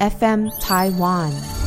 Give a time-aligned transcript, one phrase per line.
[0.00, 1.63] FM Taiwan。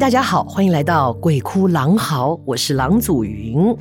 [0.00, 3.76] 大家好，欢迎来到《鬼哭狼嚎》，我是狼祖云。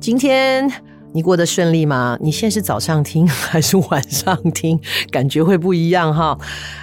[0.00, 0.68] 今天
[1.12, 2.18] 你过得顺利吗？
[2.20, 4.80] 你现在是早上听还是晚上听？
[5.12, 6.36] 感觉会不一样哈。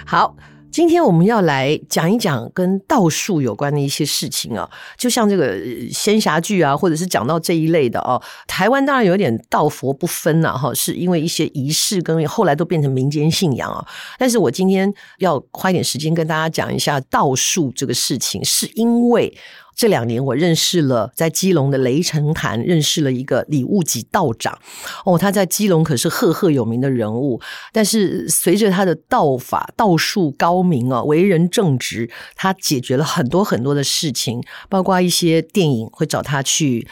[0.06, 0.34] 好。
[0.80, 4.66] 今天我们要来讲一讲跟道术有关的一些事情啊，
[4.96, 5.54] 就像这个
[5.92, 8.18] 仙侠剧啊，或者是讲到这一类的哦。
[8.46, 13.86] 台湾当然有点道佛不分呐，哈，是因为一些仪式跟后来都变成民间信仰啊。
[14.16, 19.36] 但是我今天要花一点时间跟大家讲一下道术这个事情，是因为。
[19.80, 24.58] 这两年，我认识了在基隆的雷城坛，认识了一个李悟己道长。
[25.06, 27.40] 哦，他在基隆可是赫赫有名的人物。
[27.72, 36.86] 但是随着他的道法道术高明啊，为人正直，他解决了很多很多的事情，包括一些电影会找他去。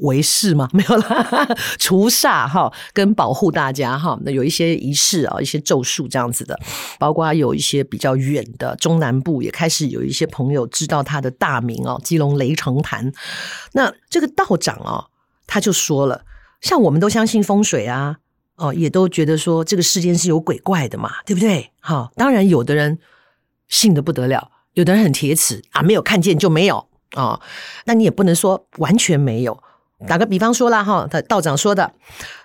[0.00, 0.68] 为事吗？
[0.74, 1.48] 没有啦，
[1.78, 4.18] 除煞哈，跟保护大家哈。
[4.24, 6.58] 那有一些仪式啊，一些咒术这样子的，
[6.98, 13.12] 包括有一些比较远的中南部也开始有一些朋友知道他的大名哦，基隆雷城坛。
[13.72, 15.06] 那这个道长啊，
[15.46, 16.24] 他就说了，
[16.60, 18.16] 像我们都相信风水啊，
[18.56, 21.70] 哦，也都觉得说这个世间是有鬼怪的嘛，对不对？
[21.80, 22.98] 好，当然有的人
[23.68, 27.40] 信得不得了，有的人很铁齿啊，没有看见就没有啊，
[27.86, 29.62] 那你也不能说完全没有。
[30.06, 31.92] 打个比方说啦，哈，他道长说的，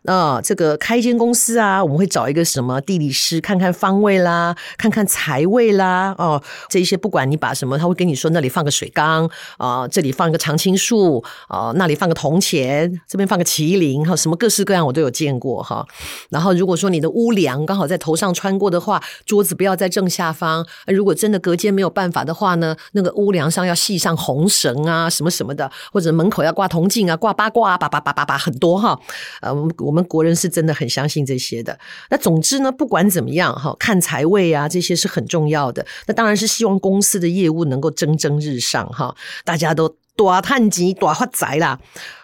[0.07, 15.83] 啊，这个开一间公司啊，我们会找一个什么地理师，看看方位啦，看看财位啦，哦，这一些不管你把什么，他会跟你说那里放个水缸啊，这里放一个常青树啊，那里放个铜钱，这边放个麒麟，哈，什么各式各样我都有见过哈。
[16.29, 20.65] 然后如果说你的屋梁刚好在头上穿过的话，桌子不要在正下方。
[20.85, 27.47] 如果真的隔间没有办法的话呢，那个屋梁上要系上红绳啊，什么什么的，或者门口要挂铜镜啊，挂八。
[27.47, 28.99] 八卦叭叭叭叭叭很多哈，
[29.39, 31.79] 呃，我们我我们国人是真的很相信这些的。
[32.11, 35.83] 那总之呢，不管怎么样哈，看财位啊，这些是很重要的。
[36.05, 41.79] 那当然是希望公司的业务能够蒸蒸日上哈，大家都大叹气、大发财啦。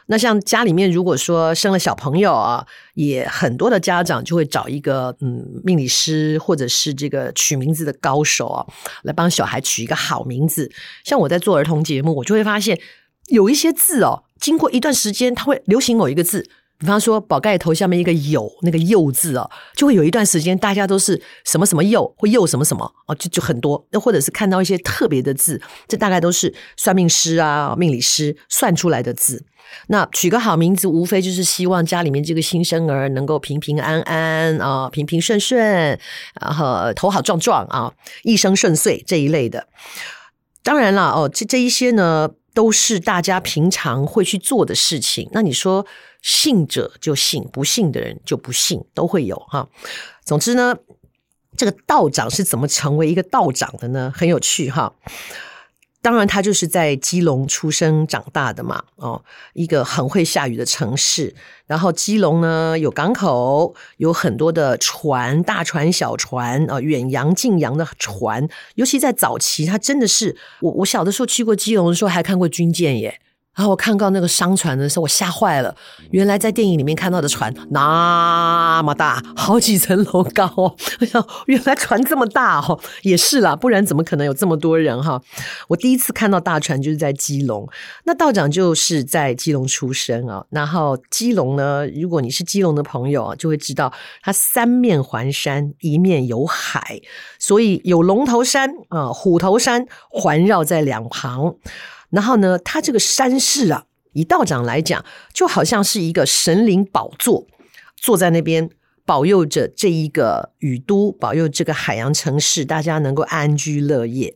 [0.06, 2.63] 那像家里面如果说生了小朋友啊，
[2.94, 8.67] 也很多的家长就会找一个嗯命理师或者是这个取名字的高手啊，
[9.01, 10.72] 来帮小孩取一个好名字。
[11.03, 12.79] 像我在做儿童节目，我就会发现
[13.29, 14.25] 有一些字哦。
[14.40, 23.88] 经过一段时间，它会流行某一个字，比方说宝盖头下面一个酉，那个酉字哦，就会有一段时间大家都是什么什么酉，会又什么什么哦，就就很多。
[23.91, 29.45] 那或者是看到一些特别的字，这大概都是算命师啊、命理师算出来的字。
[29.88, 35.97] 那取个好名字，无非就是希望家里面这个新生儿能够平平安安啊、平平顺顺，
[36.41, 39.67] 然后头好壮壮啊，一生顺遂这一类的。
[40.61, 42.31] 当然了哦，这这一些呢。
[42.55, 45.28] 都是大家平常会去做的事情。
[45.31, 45.88] 那你说
[46.23, 49.69] 信者就信，不信的人就不信，都会有哈。
[50.25, 50.75] 总之呢，
[51.56, 54.11] 这个道长是怎么成为一个道长的呢？
[54.16, 54.95] 很有趣哈。
[56.01, 59.23] 当然，他就是在基隆出生长大的嘛，哦，
[59.53, 61.34] 一个很会下雨的城市。
[61.66, 68.45] 然后基隆呢，有港口，有很多的船，大船、小船啊，远洋、近洋的船。
[68.75, 73.22] 尤其在早期，他真的是我，我小的时候去过基隆的时候，还看过军舰耶。
[73.56, 75.75] 然后我看到那个商船的时候，我吓坏了。
[76.09, 80.75] 原来在电影里面看到的船那么大，好几层楼高哦。
[81.00, 85.22] 我想，原来船这么大哦，也是啦，不然怎么可能有这么多人哈？
[85.68, 87.68] 我第一次看到大船就是在基隆。
[88.06, 90.44] 那道长就是在基隆出生啊。
[90.50, 93.94] 然后基隆呢，如果你是基隆的朋友啊，就会知道
[94.24, 97.00] 它三面环山，一面有海，
[97.38, 101.55] 所以有龙头山啊、虎头山环绕在两旁。
[102.14, 107.48] 然后呢，他这个山势啊，以道长来讲，就好像是一个神灵宝座，
[107.98, 108.70] 坐在那边
[109.04, 114.36] 保佑着这一个雨都，保佑这个海洋城市，大家能够安居乐业。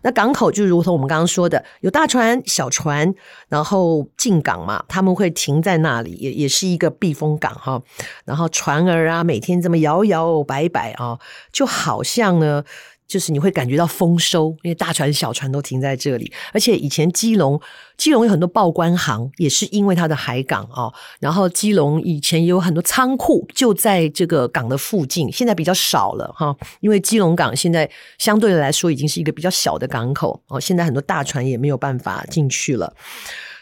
[0.00, 3.14] 那港口就如同我们刚刚说的，有大船、小船，
[3.50, 7.82] 然后进港嘛，他们会停在那里，也也是一个避风港哈。
[8.24, 11.18] 然后船儿啊，每天这么摇摇摆摆啊，
[11.52, 12.64] 就好像呢。
[13.08, 17.58] 就是你会感觉到丰收，因为大船小船都停在这里，而且以前基隆，
[17.96, 20.92] 基隆有很多报关行，也是因为它的海港哦。
[21.18, 32.94] 然后基隆以前也有很多仓库，就在这个港的附近，现在比较少了哈，因为基隆港现在相对来说已经是一个比较小的港口哦，现在很多大船也没有办法进去了。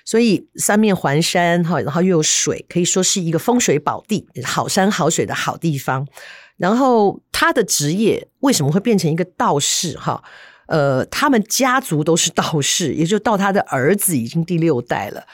[0.04, 6.06] 所以三面环山哈，然后又有水，可以说是一个风水宝地，好山好水的好地方。
[6.56, 10.22] 然后他的职业为什么会变成一个道士哈？
[10.66, 15.24] 呃，他们家族都是道士，也就到他的儿子已经第六代了。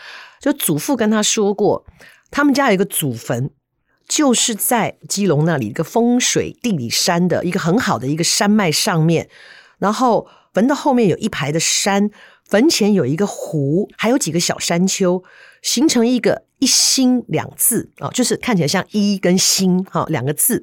[0.41, 1.85] 就祖父跟他说过，
[2.31, 3.51] 他们家有一个祖坟，
[4.07, 9.29] 就是在基隆那里一个风水地理山的一个很好的一个山脉上面，
[9.79, 12.11] 然后坟的后面有一排的山。
[12.45, 15.25] 坟前有一个湖，还有几个小山丘，
[15.63, 20.63] 形成一个一心两字啊，就是看起来像一跟心哈两个字，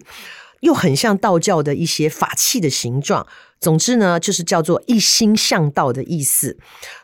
[0.61, 3.25] 又很像道教的一些法器的形状。
[3.59, 6.57] 总之呢，就是叫做一心向道的意思。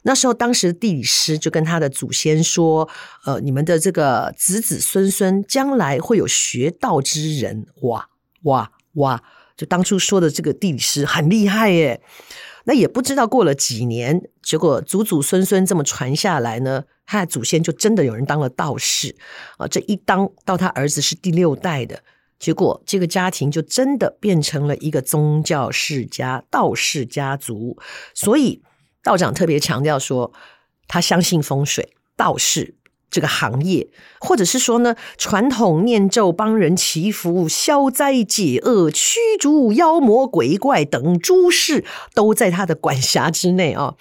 [0.03, 2.87] 那时候，当时的地理师就跟他的祖先说
[3.25, 8.09] ：“呃，你们的这个子子孙孙将来会有学道之人。”哇
[8.43, 9.21] 哇哇！
[9.57, 12.01] 就当初说的这个地理师很厉害耶。
[12.65, 19.15] 那也不知道过了几年，结果祖祖孙孙这么传下来呢，他的祖先就真的有人当了道士
[19.57, 19.67] 啊！
[19.67, 22.01] 这一当到他儿子是第六代的，
[22.45, 27.75] 结果这个家庭就真的变成了一个宗教世家道士家族。
[28.13, 28.61] 所以
[29.01, 30.31] 道长特别强调说，
[30.87, 32.75] 他相信风水道士。
[33.09, 33.87] 这个行业，
[34.19, 43.95] 或者是说呢，传统念咒帮人祈福、消灾解厄、驱逐妖魔鬼怪等诸事，都在他的管辖之内啊。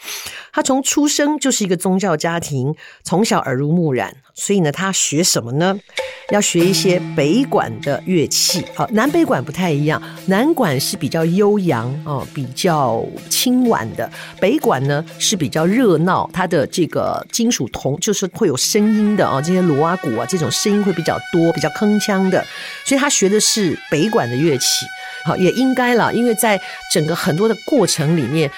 [0.52, 5.78] 他从出生就是一个宗教家庭，从小耳濡目染，所以呢，他学什么呢？
[6.30, 8.64] 要学一些北管的乐器。
[8.74, 14.08] 好，南北管不太一样，南管是比较悠扬哦，比较轻婉的；
[14.40, 19.14] 北管呢是比较热闹，它的这个金属铜就是会有声音。
[19.14, 22.44] 的啊，这些锣啊、鼓啊，这种声音会比较多，比较铿锵的，
[22.84, 24.84] 所以他学的是北管的乐器，
[25.24, 26.60] 好，也应该了，因为在
[26.92, 28.50] 整个很多的过程里面，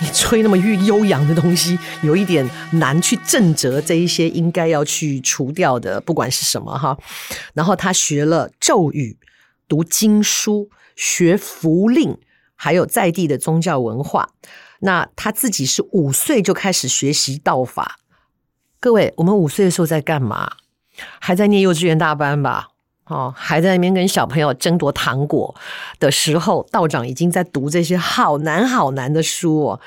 [0.00, 6.98] 你吹那么悠悠扬的东西，有一点难去震折这一些应该要去除掉的，不管是什么哈。
[7.54, 9.16] 然后他学了咒语，
[9.68, 12.18] 读经书，学符令，
[12.56, 14.30] 还有在地的宗教文化。
[14.80, 17.98] 那他自己是五岁就开始学习道法。
[18.80, 20.52] 各位，我们五岁的时候在干嘛？
[21.18, 22.68] 还在念幼稚园大班吧？
[23.06, 25.52] 哦，还在那边跟小朋友争夺糖果
[25.98, 29.80] 的时候，道长已经在读这些好难好难的书哦。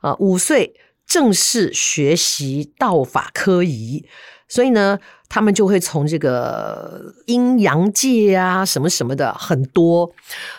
[0.00, 0.74] 啊，五岁
[1.06, 4.06] 正式学习道法科仪，
[4.48, 4.98] 所以呢，
[5.28, 10.10] 他们就会从这个阴阳界啊，什么什么的很多。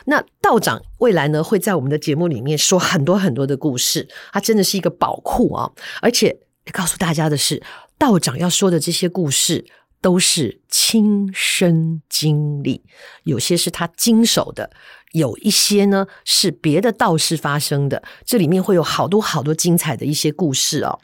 [0.06, 5.72] 那道长未来呢，会在我们的节目里面说很多很多的故事，他真的是一个宝库啊，
[6.04, 6.40] 而且。
[6.72, 7.64] 告诉大家的是，
[7.98, 9.66] 道长要说的这些故事
[10.02, 12.84] 都是亲身经历，
[13.24, 14.70] 有些是他经手的，
[15.14, 18.04] 有一些呢是别的道士发生的。
[18.26, 21.00] 这里面会有好多好多精彩的一些故事哦。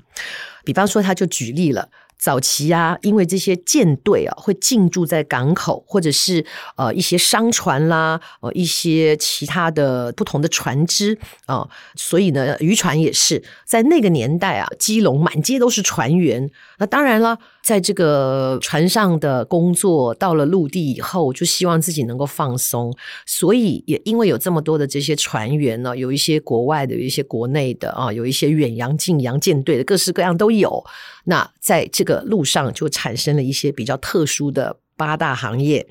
[0.63, 1.89] 比方说，他就举例了。
[2.17, 6.43] 早期啊，因为这些舰队啊会进驻在港口，或者是
[6.75, 16.49] 呃一些商船啦，呃一些其他的不同的船只啊，所以呢渔船也是在那个年代啊，基隆满街都是船员。
[16.79, 22.95] 那当然了，在这个船上的工作到了陆地以后，就希望自己能够放松，
[23.25, 30.85] 所以也因为有这么多的这些船员呢，有一些国外的，有一些国内的啊，有一些远洋、近洋舰队的，各式各样都有。
[31.23, 35.87] 那在这个路上就产生了一些比较特殊的八大行业。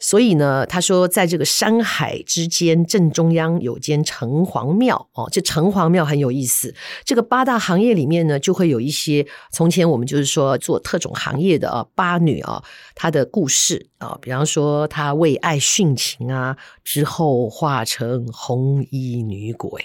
[0.00, 6.72] 所以呢，他说，在这个山海之间正中央有间城隍庙哦，这城隍庙很有意思。
[7.04, 12.62] 这个八大行业里面呢，就会有一些从前我们就是说做特种行业的啊，八女啊，
[12.94, 19.84] 她的故事啊，比方说她为爱殉情啊，之后化成红衣女鬼。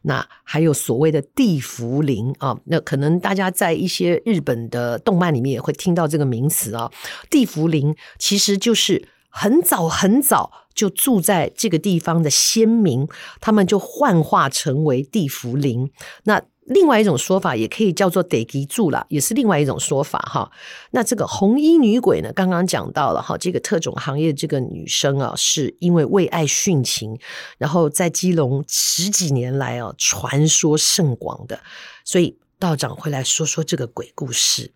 [0.00, 6.90] 那还有所谓的地缚灵啊，那可能大家在一些日本的动漫里面也会听到这个名词啊，
[7.28, 9.06] 地缚灵其实就是。
[9.38, 13.06] 很早很早就住在这个地方的先民，
[13.38, 15.90] 他们就幻化成为地缚灵。
[16.24, 20.50] 那另外一种说法也可以叫做地基主啦，也是另外一种说法哈。
[20.92, 27.18] 那这个红衣女鬼呢，刚刚讲到了哈，这个特种行业这个女生啊，是因为为爱殉情，
[27.58, 31.60] 然后在基隆十几年来啊，传说甚广的，
[32.06, 34.72] 所以道长会来说说这个鬼故事。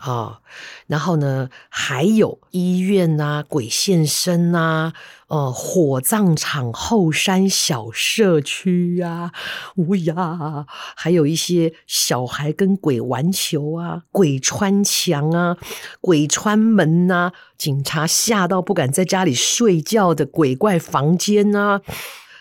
[0.00, 0.40] 啊、
[0.86, 4.94] 然后呢，还有医院、啊，鬼现身、啊，
[5.28, 9.30] 呃，火葬场后山小社区呀，
[9.76, 10.66] 乌呀，
[10.96, 15.58] 还有一些小孩跟鬼玩球啊，鬼穿墙啊，
[16.00, 21.82] 鬼穿门呐、啊，警察吓到不敢在家里睡觉的鬼怪房间啊，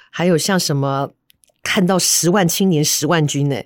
[0.09, 1.11] 还有像什么
[1.61, 3.61] 看到十万青年十万军呢。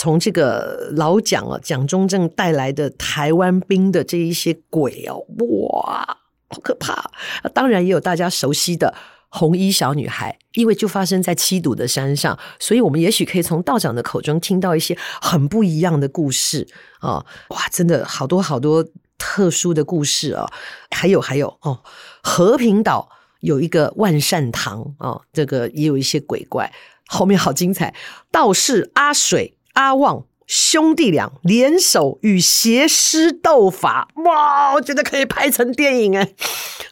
[0.00, 5.26] 从这个老蒋啊，蒋中正带来的台湾兵的这一些鬼哦，
[5.72, 6.06] 哇，
[6.48, 7.10] 好可怕！
[7.52, 8.94] 当然也有大家熟悉的
[9.28, 16.68] 红衣小女孩，因为就发生在七堵的山上，所以我们也许可以从道长的口中听到一些很不一样的故事
[17.00, 17.26] 啊！
[17.48, 18.86] 哇，真的好多好多
[19.18, 20.48] 特殊的故事啊！
[20.92, 21.82] 还有还有哦，
[22.22, 23.08] 和平岛
[23.40, 26.72] 有一个万善堂啊，这个也有一些鬼怪，
[27.08, 27.92] 后面好精彩，
[28.30, 29.57] 道士阿水。
[29.78, 34.74] 阿旺兄弟俩联手与邪师斗法，哇！
[34.74, 36.34] 我觉得可以拍成电影哎。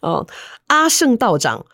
[0.03, 0.29] 哦，
[0.69, 1.67] 阿胜道长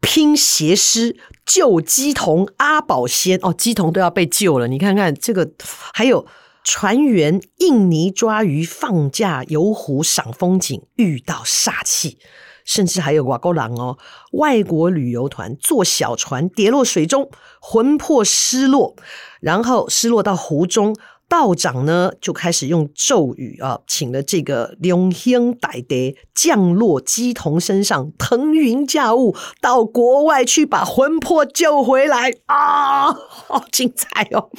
[0.00, 4.68] 拼邪师救鸡童阿宝仙哦，鸡童都要被救了。
[4.68, 5.50] 你看看这个，
[5.92, 6.24] 还有
[6.62, 12.18] 船员印尼抓鱼放假游湖赏风景，遇到煞气。
[12.64, 13.98] 甚至还有瓦沟郎哦，
[14.32, 18.96] 外国旅游团坐小船跌落水中，魂魄失落，
[19.40, 20.96] 然后失落到湖中。
[21.32, 33.10] 道长呢，就开始用咒语啊，请了这个龙兄歹爹降落鸡童身上，腾云驾雾到国外去把魂魄救回来啊！
[33.16, 34.50] 好精彩哦！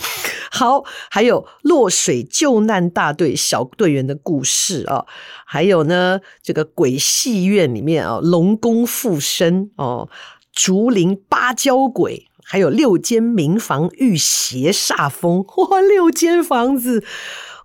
[0.50, 5.06] 好，还有落水救难大队小队员的故事啊，
[5.46, 10.10] 还有呢，这个鬼戏院里面啊，龙宫附身哦，
[10.52, 12.26] 竹林芭蕉鬼。
[12.46, 15.82] 还有六间民房遇邪煞风， 哇！
[15.82, 17.04] 六间房子，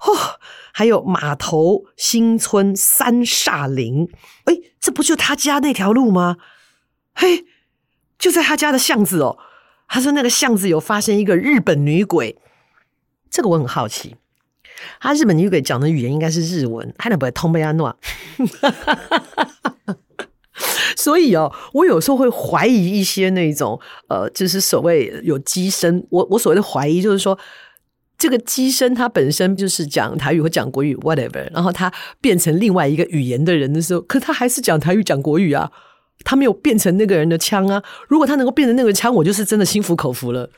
[0.01, 0.39] 哦，
[0.73, 4.09] 还有码头新村三煞林，
[4.45, 6.37] 哎，这不就他家那条路吗？
[7.15, 7.45] 嘿，
[8.19, 9.39] 就在他家的巷子哦。
[9.89, 12.39] 他说那个巷子有发现一个日本女鬼，
[13.31, 14.17] 这个我很好奇，
[15.01, 17.99] 他日本女鬼讲的语言应该是日文，还能不会通贝亚诺？
[20.99, 26.05] 所以哦，我有时候会怀疑一些那种呃，就是所谓有机身。
[26.11, 27.39] 我我所谓的怀疑，就是说
[28.19, 31.49] 这个机身他本身就是讲台语或讲国语，whatever。
[31.53, 35.71] 然后他变成另外一个语言的人的时候，可他还是讲台语讲国语啊，
[36.25, 37.81] 他没有变成那个人的腔啊。
[38.09, 40.51] 如果他能够变成那个腔，我就是真的心服口服了。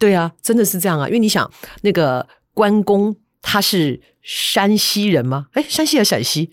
[0.00, 1.06] 对啊，真的是这样啊。
[1.06, 1.48] 因为你想，
[1.82, 5.46] 那个关公他是山西人吗？
[5.52, 6.50] 哎，山西还是陕西？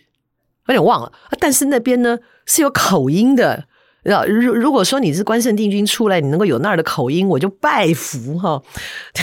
[0.67, 1.11] 有点忘了。
[1.39, 2.19] 但是那边呢？
[2.45, 3.65] 是有口音的，
[4.03, 8.61] 如如果说你是关圣帝君出来，你能够有那儿的口音，我就拜服哈。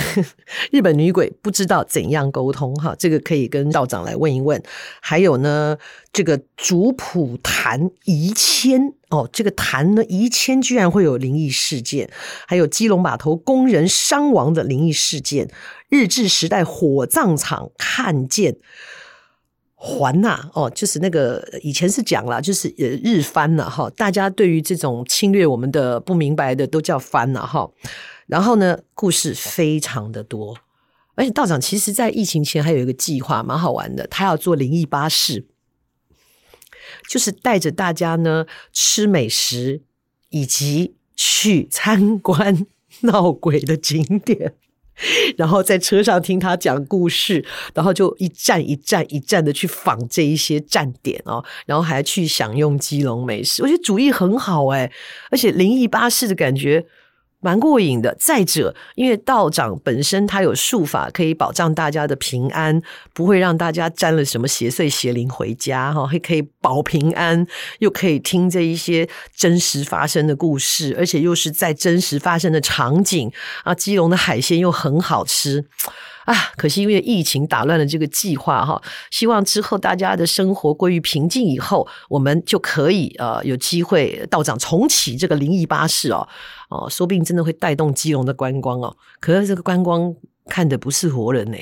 [0.70, 4.62] 日本女鬼不知道怎样沟通哈，这个可以跟道长来问一问。
[5.00, 5.76] 还有呢，
[6.12, 12.08] 这个竹浦潭移迁哦，这个潭呢移迁居然会有灵异事件，
[12.46, 15.50] 还有基隆码头工人伤亡的灵异事件，
[15.88, 18.56] 日治时代火葬场看见。
[19.80, 23.88] 还呐，哦，就是那个以前是讲了，就是呃日番了哈。
[23.90, 27.70] 大家对于这种侵略我们的不明白的都叫番了哈。
[28.26, 30.58] 然后呢，故事非常的多，
[31.14, 34.04] 而且道长其实在疫情前还有一个计划，蛮好玩的。
[34.08, 35.46] 他要做灵异巴士，
[37.08, 39.82] 就是带着大家呢吃美食，
[40.30, 42.66] 以及去参观
[43.02, 44.54] 闹鬼的景点。
[45.36, 54.90] 然后在车上听他讲故事，然后就一站一站一站的去访这一些站点哦，然后还去享用基隆美食，我觉得主意很好哎，
[55.30, 56.86] 而且灵异巴士的感觉。
[57.40, 58.14] 蛮过瘾的。
[58.18, 62.80] 再者，因为道长本身他有术法，可以保障大家的平安，
[63.12, 67.46] 不会让大家沾了什么邪祟邪灵回家哈，还可以保平安，
[67.78, 73.30] 又可以听这一些真实发生的故事，而且又是在真实发生的场景
[73.64, 73.74] 啊。
[73.74, 75.64] 基隆的海鲜又很好吃。
[76.28, 78.78] 啊，可惜因为疫情打乱了这个计划哈。
[79.10, 86.28] 希望之后大家的生活归于平静以后，我们就可以呃有机会道长重启这个灵异巴士哦
[86.68, 88.94] 哦，说不定真的会带动基隆的观光哦。
[89.20, 91.56] 可是这个观光看的不是活人呢，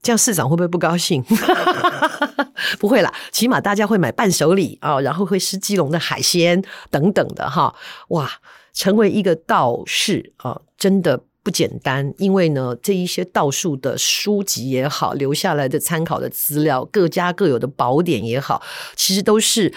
[0.00, 1.24] 这样市长会不会不高兴？
[2.78, 7.74] 不会啦，起码大家会买伴手礼啊，然后会吃基隆的海鲜等等的哈。
[8.10, 8.30] 哇，
[8.72, 11.24] 成为一个道士啊，真的。
[11.46, 18.60] 不简单，因为呢，这一些道术的书籍也好，留下来的参考的资料，各家各有的宝典也好，
[18.96, 19.72] 其实都是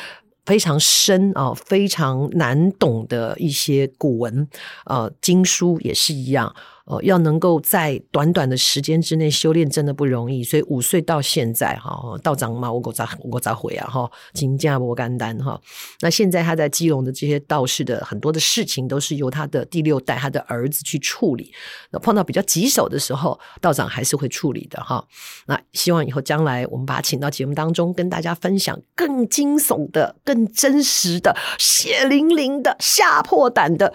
[0.47, 4.47] 非常深啊，非常难懂的一些古文，
[4.85, 6.55] 呃，经书也是一样。
[6.89, 10.43] 呃，要能够在短短的时间之内修炼，真的不容易。
[10.43, 15.61] 所以五岁到现在，哈，道长嘛，我咋我咋回啊，哈，金家摩甘丹哈。
[16.01, 21.53] 那现在他在基隆的这些道士的很多的事情，都是由他的第六代他的儿子去处理。
[21.91, 25.05] 那碰到比较棘手的时候，道长还是会处理的哈。
[25.45, 33.93] 那希望以后将来我们把他请到节目当中，跟大家分享更惊悚的、更真实的、血淋淋的、吓破胆的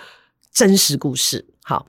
[0.53, 1.49] 真实故事。
[1.65, 1.87] 好。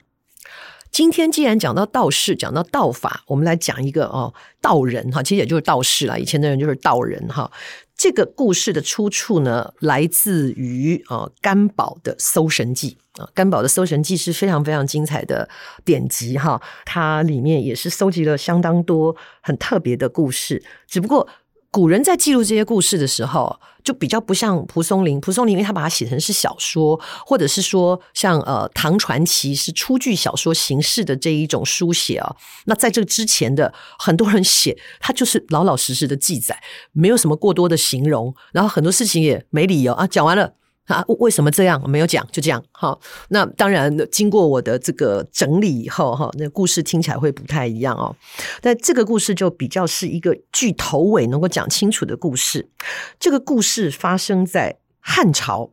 [0.96, 6.16] 今天既然讲到道士，讲到道法，我们来讲一个哦，道人哈，其实也就是道士啦。
[6.16, 7.52] 以前的人就是道人哈。
[7.94, 15.46] 这个故事的出处呢，来自于啊甘宝的《搜神记》啊，干宝的《搜神记》是非常非常精彩的
[15.84, 21.28] 典籍哈，它里面也是搜集了相当多很特别的故事，只不过。
[21.76, 25.20] 古人在记录这些故事的时候，就比较不像蒲松龄。
[25.20, 32.34] 蒲松龄因为他把它写成是小说，或者是说像呃唐传奇是初具小说形式的这一种书写啊。
[32.64, 36.58] 那在这之前的很多人写，他就是老老实实的记载，
[36.92, 40.54] 没有什么过多的形容，然后很多事情也没理由啊，讲完了。
[40.86, 41.82] 啊，为什么这样？
[41.90, 42.62] 没有讲，就这样。
[42.72, 43.00] 好，
[43.30, 48.14] 那当然，经过我的这个整理以后，哈，那故事听起来会不太一样哦。
[48.60, 52.70] 但这个故事就比较是一个具头尾能够讲清楚的故事。
[53.18, 55.70] 这个故事发生在汉朝，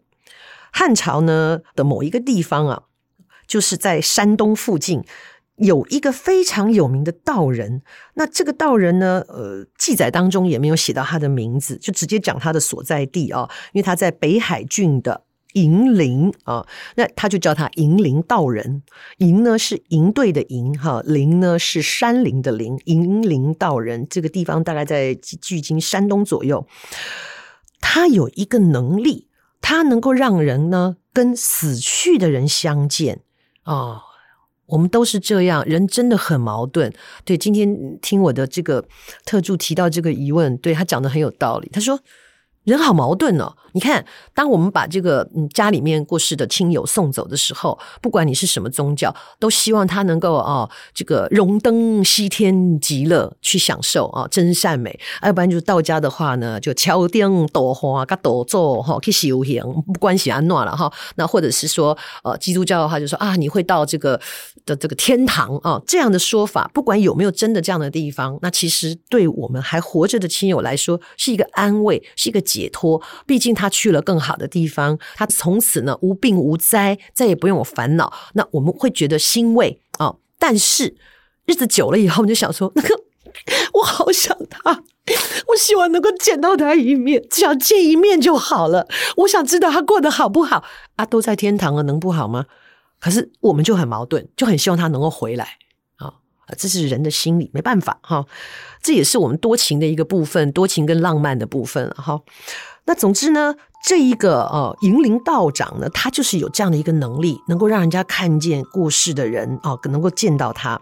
[0.72, 2.84] 汉朝呢的某一个地方啊，
[3.46, 5.04] 就是在山东附近。
[5.58, 7.84] 有一个非常有名的道人，
[8.16, 18.82] 那这个道人呢，呃，记载当中也没有写到他的名字，就直接讲他的所在地啊，因为他在北海郡的银陵啊，那他就叫他银陵道人。
[19.20, 26.66] 银呢是银队的银哈，陵呢是山林的林，银陵道人这个地方大概在距今山东左右。
[27.80, 29.28] 他有一个能力，
[29.62, 33.22] 他能够让人呢跟死去的人相见
[33.62, 34.02] 啊。
[34.74, 36.92] 我们都是这样，人真的很矛盾。
[37.24, 37.68] 对，今天
[38.02, 38.84] 听我的这个
[39.24, 41.70] 特助提到这个疑问，对，他讲的很有道理。
[41.72, 42.00] 他说。
[42.64, 43.54] 人好矛盾哦！
[43.74, 54.98] 你看，当我们把这个嗯家里面过世的亲友送走的时候，不管你是什么宗教，都希望他能够哦这个荣登西天极乐去享受啊真善美。
[55.22, 60.90] 要不然就是道家的话呢，就敲钉朵花嘎朵咒哈去修行，不关系安诺了哈。
[61.16, 64.18] 那或者是说呃基督教的话，就说啊你会到这个
[64.66, 72.42] 的这个天堂啊这样的说法，不管有没有真的这样的地方，那其实对我们还活着的亲友来说是一个安慰，是一个。
[72.54, 78.14] 解脱，毕竟他去了更好的地方，他从此呢无病无灾，再也不用有烦恼。
[78.34, 80.96] 那我们会觉得欣慰啊、但是
[81.46, 82.96] 日子久了以后，我们就想说，那个
[83.74, 84.84] 我好想他，
[85.48, 88.88] 我希望能够见到他一面，只要见一面就好了。
[89.18, 90.64] 我想知道他过得好不好
[90.98, 91.06] 啊？
[91.06, 92.46] 都在天堂了，能不好吗？
[93.00, 95.58] 可是我们就很矛盾，就很希望他能够回来。
[96.56, 98.26] 这是人的心理，没办法哈。
[98.82, 102.20] 这也是我们多情的一个部分，多情跟浪漫的部分哈。
[102.86, 110.82] 那总之呢，这一个呃银灵道长呢，他就是有这样的一个能力，能够让人家看见过世的人啊，能够见到他。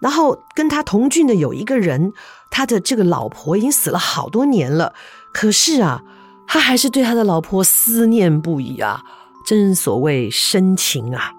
[0.00, 2.12] 然后跟他同郡的有一个人，
[2.50, 4.94] 他的这个老婆已经死了好多年了，
[5.32, 6.02] 可是啊，
[6.46, 9.02] 他还是对他的老婆思念不已啊。
[9.46, 11.32] 真所谓深情啊。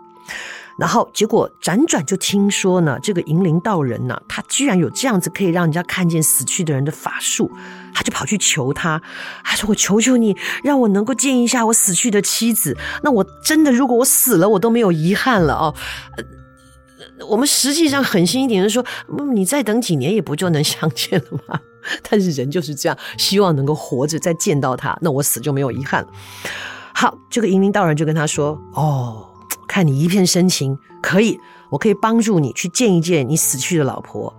[0.77, 7.49] 然后结果辗转就听说呢，这个银灵道人呢，他居然有这样子可以让人家看见死去的人的法术，
[7.93, 9.01] 他就跑去求他，
[9.43, 10.35] 他说：“我求求你，
[10.65, 12.75] 让我能够见一下我死去的妻子。
[13.03, 15.73] 那我真的，如果我死了，我都没有遗憾了哦。
[17.29, 18.85] 我们实际上狠心一点，就说，
[19.33, 21.57] 你再等几年也不就能相见了吗？
[22.09, 26.09] 但是人就是这样，希望能够活着再见到他，那我死就没有遗憾了。
[26.93, 29.29] 好，这个银灵道人就跟他说：“哦。”
[29.67, 34.33] 看你一片深情，可以，我可以帮助你去见一见你死去的老婆。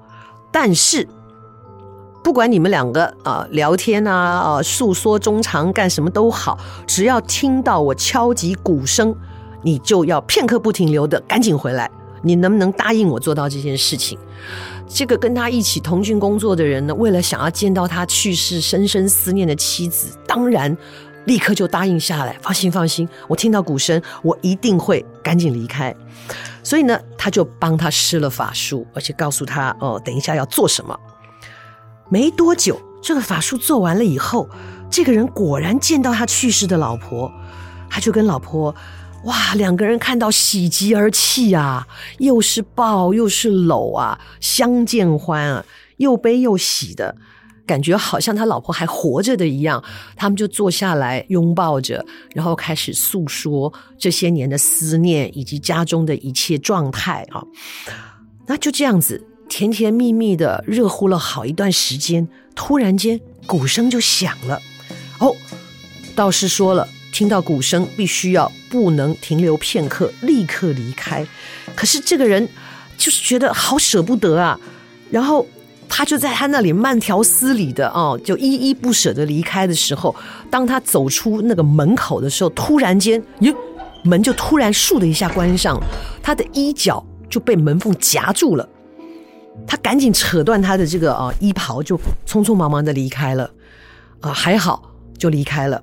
[0.53, 1.07] 但是，
[2.25, 9.15] 不管你们两个啊、呃、聊天啊啊诉说衷肠干什么都好，只要听到我敲击鼓声，
[9.63, 11.91] 你就要片刻不停留的赶紧回来。
[12.23, 14.19] 你能不能答应我做到这件事情？
[14.89, 20.77] 这个跟他一起同居工作的人呢，为了想要见到他去世深深思念的妻子，当然。
[21.27, 25.95] 立刻就答应下来，放心放心，我听到鼓声，我一定会赶紧离开。
[26.63, 30.99] 所以呢，他就帮他施了法术，而且告诉他哦，等一下要做什么。
[32.09, 34.49] 没多久，这个法术做完了以后，
[34.91, 37.31] 这个人果然见到他去世的老婆，
[37.91, 38.75] 他就跟老婆
[39.25, 41.87] 哇，两个人看到喜极而泣啊，
[42.19, 45.65] 又是抱又是搂啊，相见欢啊，
[45.97, 47.17] 又悲又喜的。
[47.67, 49.83] 感觉好像他老婆还活着的一样，
[50.15, 57.43] 他们就坐下来拥抱着，然后开始诉说这些年的思念以及家中的一切状态啊。
[58.47, 64.63] 那就这样子甜甜蜜蜜的热乎了好一段时间，突然间鼓声就响了。
[65.19, 65.35] 哦，
[66.15, 71.27] 道士说了，听到鼓声必须要不能停留片刻，立刻离开。
[71.75, 72.49] 可是这个人
[72.97, 74.61] 就是觉得好舍不得啊，
[75.11, 75.45] 然后。
[75.89, 80.15] 他就在他那里慢条斯理的哦，就依依不舍的离开的时候，
[80.51, 83.55] 当他走出那个门口的时候，突然间，哟，
[84.03, 85.81] 门就突然倏的一下关上，
[86.23, 88.69] 他的衣角就被门缝夹住了。
[89.67, 91.97] 他赶紧扯断他的这个啊衣袍，就
[92.27, 93.51] 匆匆忙忙的离开了。
[94.21, 95.83] 啊，还好就离开了。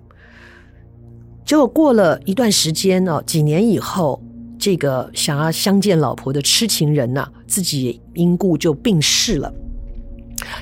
[1.45, 4.21] 结果过了一段时间哦，几年以后，
[4.59, 9.53] 这个想要相见老婆的痴情人呐，自己因故就病逝了。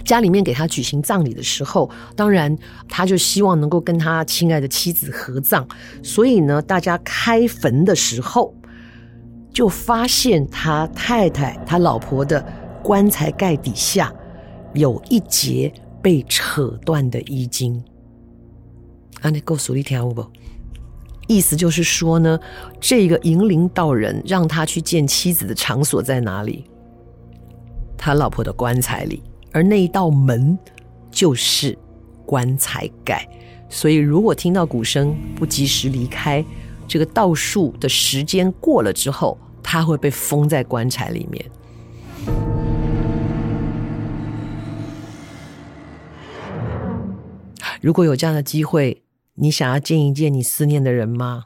[0.03, 2.55] 家里面给他举行葬礼的时候，当然
[2.87, 5.65] 他就希望能够跟他亲爱的妻子合葬，
[6.03, 8.53] 所以呢，大家开坟的时候，
[9.53, 12.45] 就发现他太太、他老婆的
[12.83, 14.13] 棺材盖底下
[14.73, 17.83] 有一截被扯断的衣襟。
[19.21, 20.25] 啊，你够数一条不？
[21.27, 22.37] 意思就是说呢，
[22.79, 26.65] 这个银灵道人让他去见妻子的场所在哪里？
[27.97, 29.21] 他老婆的棺材里。
[29.53, 30.57] 而那一道门
[31.11, 31.77] 就是
[32.25, 33.27] 棺材盖，
[33.69, 36.43] 所以如果听到鼓声不及时离开，
[36.87, 41.45] 这个道术的时间过了之后，他会被封在棺材里面。
[47.81, 49.03] 如果有这样的机会，
[49.35, 51.45] 你想要见一见你思念的人吗？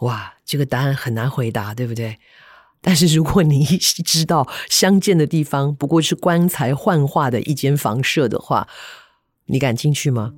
[0.00, 2.18] 哇，这个答案很难回答，对不对？
[2.88, 8.68] 但是如果你知道相见的地方不过是棺材幻化的一间房舍的话，
[9.46, 10.32] 你敢进去吗？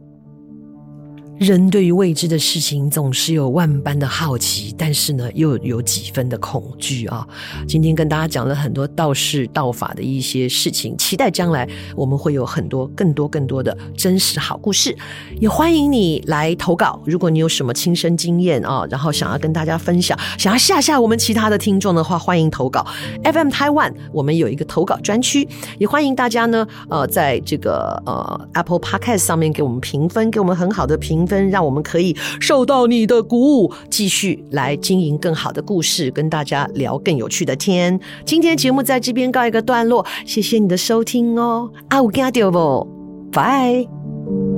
[1.38, 7.24] 人对于未知的事情总是有万般的好奇，但是呢，又有几分的恐惧啊。
[7.64, 14.96] 今天跟大家讲了很多道士道法的一些事情，期待将来我们会有很多更多更多的真实好故事。
[15.38, 22.84] 也欢迎你来投稿，如果你有什么亲身经验啊，然后想要跟大家分享，想要吓吓我们其他的听众的话，欢迎投稿。
[23.22, 25.48] FM Taiwan，我们有一个投稿专区，
[25.78, 31.27] 也欢迎大家呢，呃，在这个呃 Apple Podcast 上面给我们评分，给我们很好的评。
[31.28, 38.00] 分让我们可以受到你的鼓舞，继续来经营更好的故事，跟大家聊更有趣的天。
[38.24, 42.88] 今天节目在这边告一个段落，谢谢你的收听哦，啊，有听到不？
[43.30, 44.57] 拜。